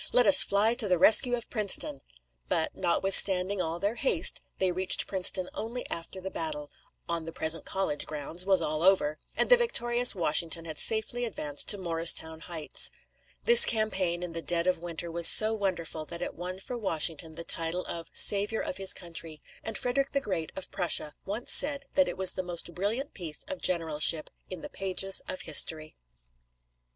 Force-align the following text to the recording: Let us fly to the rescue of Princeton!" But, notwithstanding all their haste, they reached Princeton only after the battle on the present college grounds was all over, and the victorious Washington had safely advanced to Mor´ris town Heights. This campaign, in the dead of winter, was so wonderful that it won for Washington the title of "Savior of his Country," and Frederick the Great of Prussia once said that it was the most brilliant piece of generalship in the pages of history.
Let 0.11 0.25
us 0.25 0.41
fly 0.41 0.73
to 0.73 0.87
the 0.87 0.97
rescue 0.97 1.35
of 1.35 1.51
Princeton!" 1.51 2.01
But, 2.49 2.75
notwithstanding 2.75 3.61
all 3.61 3.77
their 3.77 3.93
haste, 3.93 4.41
they 4.57 4.71
reached 4.71 5.05
Princeton 5.05 5.47
only 5.53 5.87
after 5.91 6.19
the 6.19 6.31
battle 6.31 6.71
on 7.07 7.25
the 7.25 7.31
present 7.31 7.65
college 7.65 8.07
grounds 8.07 8.43
was 8.43 8.63
all 8.63 8.81
over, 8.81 9.19
and 9.37 9.47
the 9.51 9.57
victorious 9.57 10.15
Washington 10.15 10.65
had 10.65 10.79
safely 10.79 11.23
advanced 11.23 11.67
to 11.67 11.77
Mor´ris 11.77 12.19
town 12.19 12.39
Heights. 12.39 12.89
This 13.43 13.63
campaign, 13.63 14.23
in 14.23 14.33
the 14.33 14.41
dead 14.41 14.65
of 14.65 14.79
winter, 14.79 15.11
was 15.11 15.27
so 15.27 15.53
wonderful 15.53 16.05
that 16.05 16.23
it 16.23 16.33
won 16.33 16.59
for 16.59 16.75
Washington 16.75 17.35
the 17.35 17.43
title 17.43 17.85
of 17.85 18.09
"Savior 18.11 18.61
of 18.61 18.77
his 18.77 18.93
Country," 18.95 19.39
and 19.63 19.77
Frederick 19.77 20.13
the 20.13 20.19
Great 20.19 20.51
of 20.55 20.71
Prussia 20.71 21.13
once 21.25 21.51
said 21.51 21.85
that 21.93 22.07
it 22.07 22.17
was 22.17 22.33
the 22.33 22.41
most 22.41 22.73
brilliant 22.73 23.13
piece 23.13 23.43
of 23.43 23.61
generalship 23.61 24.31
in 24.49 24.63
the 24.63 24.67
pages 24.69 25.21
of 25.29 25.41
history. 25.41 25.95